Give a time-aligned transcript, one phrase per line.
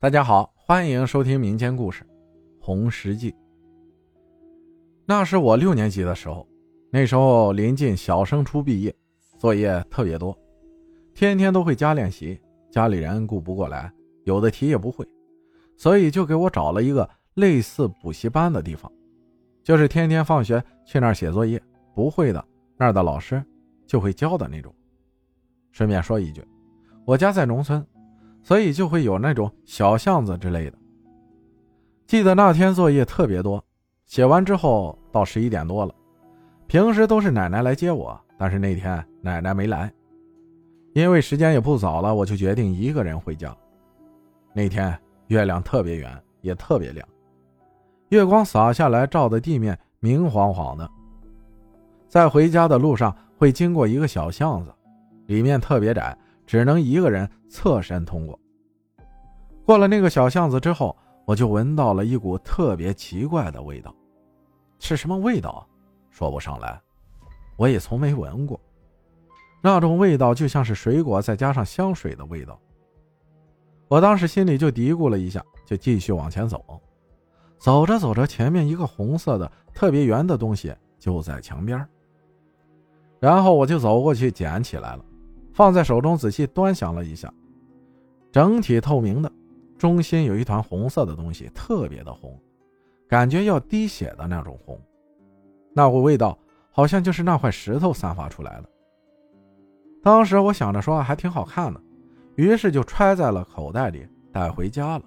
[0.00, 2.04] 大家好，欢迎收听民间故事
[2.60, 3.32] 《红石记》。
[5.04, 6.46] 那是我六年级的时候，
[6.88, 8.94] 那时候临近小升初毕业，
[9.38, 10.38] 作业特别多，
[11.14, 12.40] 天天都会加练习，
[12.70, 13.92] 家里人顾不过来，
[14.22, 15.04] 有的题也不会，
[15.76, 18.88] 所以就给我找了一个类似补习班的地方，
[19.64, 21.60] 就是天天放学去那儿写作业，
[21.92, 22.44] 不会的
[22.76, 23.44] 那儿的老师
[23.84, 24.72] 就会教的那种。
[25.72, 26.40] 顺便说一句，
[27.04, 27.84] 我家在农村。
[28.42, 30.78] 所以就会有那种小巷子之类的。
[32.06, 33.62] 记得那天作业特别多，
[34.06, 35.94] 写完之后到十一点多了。
[36.66, 39.92] 平时都是奶奶来接我，但是那天奶奶没来，
[40.94, 43.54] 因为时间也不早了，我就决定一个人回家。
[44.54, 47.06] 那天月亮特别圆，也特别亮，
[48.08, 50.90] 月光洒下来，照的地面明晃晃的。
[52.08, 54.74] 在回家的路上会经过一个小巷子，
[55.26, 56.16] 里面特别窄。
[56.48, 58.40] 只能一个人侧身通过。
[59.66, 63.94] 过了那个小巷子之后，我就闻到了一股特别奇怪的味道，
[64.78, 65.68] 是什么味道？
[66.10, 66.80] 说不上来，
[67.58, 68.58] 我也从没闻过。
[69.60, 72.58] 那种味道就像是水果再加上香水的味道。
[73.86, 76.64] 我当时心里就嘀咕了一下，就继续往前走。
[77.58, 81.86] 走着走着，前面一个红色的特别圆的东西就在墙边，
[83.20, 85.04] 然后我就走过去捡起来了。
[85.58, 87.34] 放在手中，仔细端详了一下，
[88.30, 89.32] 整体透明的，
[89.76, 92.40] 中心有一团红色的东西，特别的红，
[93.08, 94.80] 感觉要滴血的那种红。
[95.74, 96.38] 那股味道
[96.70, 98.68] 好像就是那块石头散发出来的。
[100.00, 101.80] 当时我想着说还挺好看的，
[102.36, 105.04] 于是就揣在了口袋里带回家了。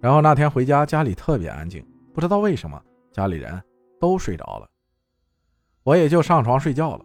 [0.00, 1.84] 然后那天回家，家里特别安静，
[2.14, 3.62] 不知道为什么家里人
[4.00, 4.66] 都睡着了，
[5.82, 7.04] 我也就上床睡觉了。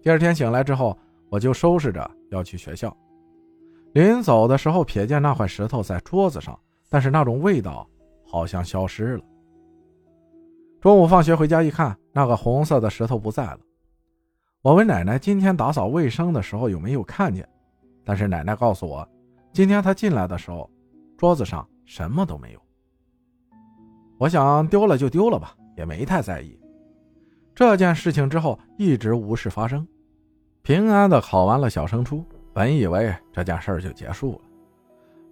[0.00, 0.96] 第二天醒来之后。
[1.32, 2.94] 我就收拾着要去学校，
[3.94, 7.88] 临走的时候瞥见那块石头在桌子上，但是那种味道
[8.26, 9.24] 好像消失了。
[10.78, 13.60] 中午放学回家一看，那个红色的石头不在了。
[14.60, 17.48] 我问奶奶今天打扫卫生的时候有没有看见，
[18.04, 19.08] 但是奶奶告诉我，
[19.54, 20.70] 今天她进来的时候，
[21.16, 22.60] 桌子上什么都没有。
[24.18, 26.60] 我想丢了就丢了吧，也没太在意。
[27.54, 29.88] 这件事情之后一直无事发生。
[30.62, 34.40] 平安的考完了小升初，本以为这件事就结束了，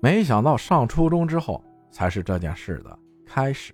[0.00, 3.72] 没想到上初中之后才是这件事的开始。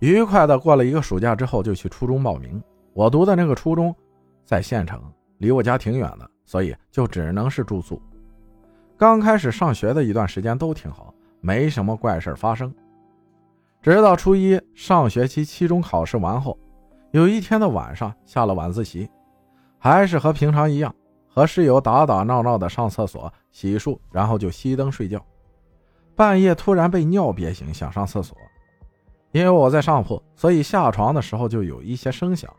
[0.00, 2.62] 愉快的过了一个暑假之后，就去初中报名。
[2.92, 3.94] 我读的那个初中
[4.44, 5.02] 在县城，
[5.38, 8.00] 离我家挺远的，所以就只能是住宿。
[8.98, 12.72] 刚开始上学的一段时间都挺好，没什么怪事发生。
[13.80, 16.58] 直到初一上学期期中考试完后，
[17.12, 19.08] 有一天的晚上下了晚自习。
[19.78, 20.94] 还是和平常一样，
[21.28, 25.24] 和室友打打闹闹的上厕所、洗漱，然后就熄灯睡觉。
[26.16, 28.36] 半夜突然被尿憋醒，想上厕所。
[29.30, 32.50] 因为我在上铺，所以下床的时候就有一些声响。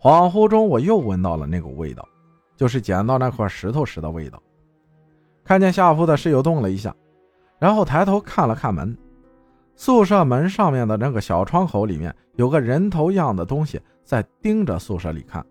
[0.00, 2.08] 恍惚中，我又闻到了那股味道，
[2.56, 4.40] 就是捡到那块石头时的味道。
[5.42, 6.94] 看见下铺的室友动了一下，
[7.58, 8.96] 然后抬头看了看门，
[9.74, 15.44] 宿舍门上面的那个小窗口里面有个人头样的东西在盯着宿舍里看。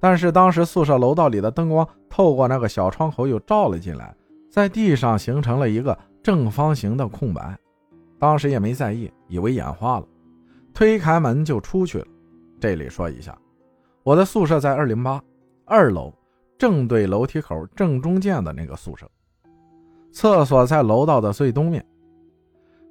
[0.00, 4.14] 但是当时宿舍楼道里的灯光透过那个小窗口又照了进来，
[4.50, 7.56] 在地上形成了一个正方形的空白。
[8.18, 10.06] 当时也没在意，以为眼花了，
[10.72, 12.06] 推开门就出去了。
[12.58, 13.36] 这里说一下，
[14.02, 15.22] 我的宿舍在二零八
[15.64, 16.12] 二楼，
[16.58, 19.06] 正对楼梯口正中间的那个宿舍，
[20.12, 21.84] 厕所在楼道的最东面。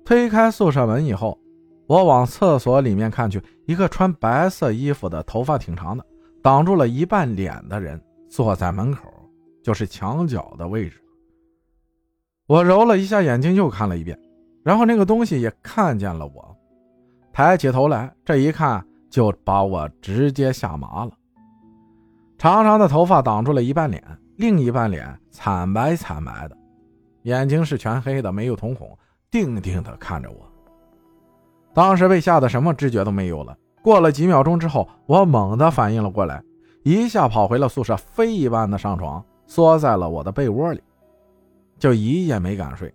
[0.06, 1.38] 推开宿舍门以后，
[1.86, 6.04] 我往厕所里面看去，一个穿白色衣服的、头发挺长的。
[6.42, 9.10] 挡住了一半脸的人坐在门口，
[9.64, 11.02] 就是墙角的位置。
[12.48, 14.20] 我揉了一下眼睛，又看了一遍，
[14.64, 16.58] 然后那个东西也看见了我，
[17.32, 21.12] 抬起头来，这一看就把我直接吓麻了。
[22.38, 24.04] 长长的头发挡住了一半脸，
[24.38, 26.58] 另一半脸惨白惨白的，
[27.24, 28.98] 眼睛是全黑的，没有瞳孔，
[29.30, 30.38] 定定的看着我。
[31.74, 33.56] 当时被吓得什么知觉都没有了。
[33.90, 36.44] 过了几秒钟之后，我猛地反应了过来，
[36.84, 40.84] 一下跑回了宿舍，飞一般的上床，缩在了我的被窝里，
[41.80, 42.94] 就一夜没敢睡，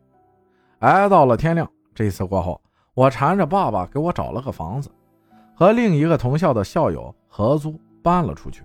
[0.79, 1.69] 挨到了天亮。
[1.97, 2.63] 这次过后，
[2.95, 4.89] 我缠着爸爸给我找了个房子，
[5.57, 8.63] 和另一个同校的校友合租搬了出去。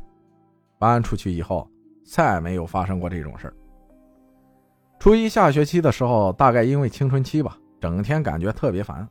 [0.78, 1.68] 搬出去以后，
[2.06, 3.54] 再没有发生过这种事儿。
[5.00, 9.10] 初一下学期的时候，大概因为青春期吧，整天感觉特别烦，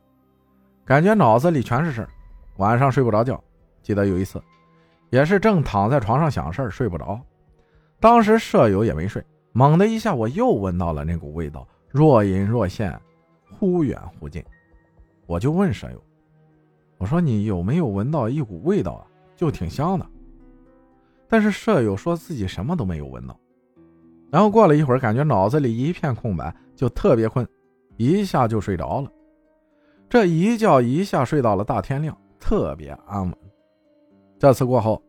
[0.85, 2.09] 感觉脑子里全是事儿。
[2.59, 3.41] 晚上睡不着觉，
[3.81, 4.41] 记得有一次，
[5.11, 7.17] 也是正躺在床上想事儿，睡不着。
[8.01, 12.99] 当时舍友也没睡，猛的一下，我又闻到了那股味道，若隐若现，
[13.57, 14.43] 忽远忽近。
[15.25, 16.03] 我就问舍友
[16.99, 19.07] ：“我说你有没有闻到一股味道啊？
[19.37, 20.05] 就挺香的。”
[21.29, 23.39] 但是舍友说自己什么都没有闻到。
[24.29, 27.47] 然后过了一会儿，感觉脑子里一片空白，就特别困，
[27.95, 29.09] 一下就睡着了。
[30.09, 33.33] 这一觉一下睡到了大天亮，特别安稳。
[34.37, 35.01] 这次过后，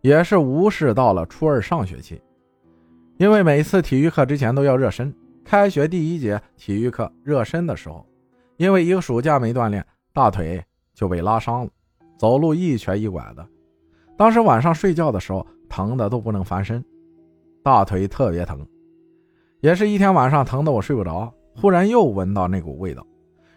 [0.00, 2.22] 也是无视到了初二上学期，
[3.16, 5.14] 因为每次体育课之前都要热身。
[5.44, 8.06] 开学第一节体育课热身的时候，
[8.58, 10.62] 因为一个暑假没锻炼，大腿
[10.94, 11.70] 就被拉伤了，
[12.18, 13.46] 走路一瘸一拐的。
[14.16, 16.84] 当时晚上睡觉的时候，疼的都不能翻身，
[17.62, 18.66] 大腿特别疼。
[19.60, 23.04] 也是一天晚上疼的我睡不着，忽然又闻到那股味道，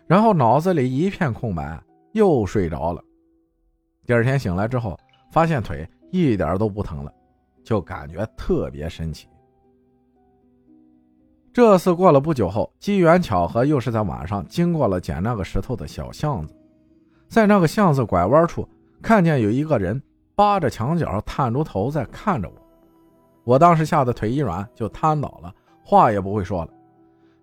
[0.08, 1.84] 然后脑子里一片空白，
[2.14, 3.04] 又睡着了。
[4.12, 5.00] 第二天醒来之后。
[5.30, 7.14] 发现腿一点都不疼了，
[7.64, 9.30] 就感觉特别神奇。
[11.54, 16.54] 这次过了不久后，机缘巧合又是在晚上，经过了捡那个石头的小巷子，
[17.30, 18.68] 在那个巷子拐弯处，
[19.02, 20.04] 看见有一个人
[20.36, 22.56] 扒着墙角探出头在看着我。
[23.46, 25.50] 我当时吓得腿一软就瘫倒了，
[25.86, 26.74] 话也不会说了。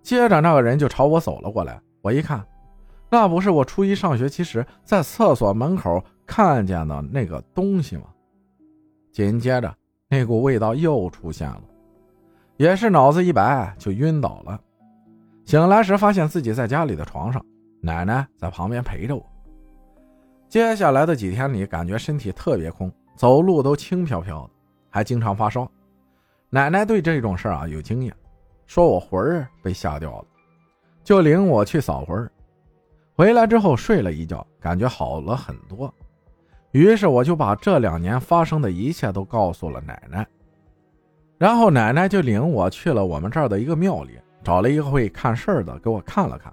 [0.03, 2.45] 接着那个人就朝我走了过来，我一看，
[3.09, 6.05] 那不是我初一上学期时在厕所门口。
[6.29, 8.05] 看见的那个东西吗？
[9.11, 9.75] 紧接着，
[10.09, 11.63] 那股味道又出现了，
[12.59, 14.61] 也是脑子一白就晕倒了。
[15.47, 17.45] 醒来时，发现自己在家里的床上，
[17.81, 19.25] 奶奶在旁边陪着我。
[20.49, 24.51] 接下来的几天里，感觉身体特别空，走路都轻飘飘的，
[24.91, 25.69] 还经常发烧。
[26.51, 28.15] 奶奶对这种事啊有经验，
[28.67, 30.27] 说我魂儿被吓掉了，
[31.03, 32.31] 就领我去扫魂儿。
[33.15, 35.93] 回来之后睡了一觉，感觉好了很多。
[36.73, 40.27] 于是我就把这两年发生的一切都告诉了奶奶，
[41.39, 46.53] 然后奶奶就领我去了我们这儿的一个庙里，找了一个会看事儿的给我看了看。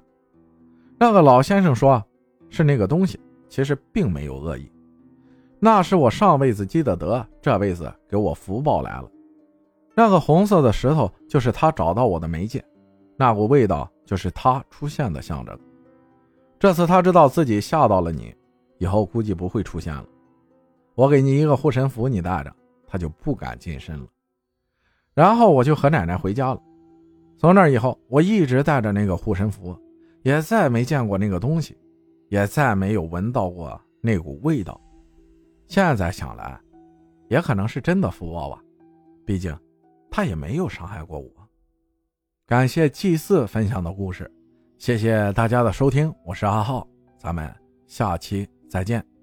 [0.97, 2.01] 那个老先生说，
[2.49, 3.19] 是那个东西，
[3.49, 4.71] 其实并没有恶意，
[5.59, 9.11] 那是我上辈子积的德，这辈子给我福报来了。
[9.93, 12.63] 那个红色的石头就是他找到我的媒介，
[13.17, 15.57] 那股味道就是他出现的象征。
[16.57, 18.33] 这次他知道自己吓到了你。
[18.77, 20.05] 以后估计不会出现了。
[20.95, 22.55] 我给你一个护身符，你带着，
[22.87, 24.07] 他就不敢近身了。
[25.13, 26.61] 然后我就和奶奶回家了。
[27.37, 29.77] 从那以后，我一直带着那个护身符，
[30.23, 31.77] 也再没见过那个东西，
[32.29, 34.79] 也再没有闻到过那股味道。
[35.67, 36.59] 现在想来，
[37.27, 38.61] 也可能是真的福报吧。
[39.25, 39.57] 毕竟，
[40.09, 41.29] 他也没有伤害过我。
[42.45, 44.31] 感谢祭祀分享的故事，
[44.77, 46.87] 谢谢大家的收听，我是阿浩，
[47.17, 47.53] 咱们
[47.87, 48.47] 下期。
[48.75, 49.14] 再见。